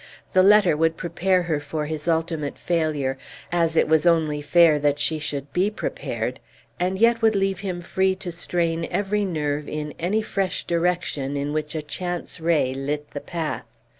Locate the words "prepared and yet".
5.69-7.21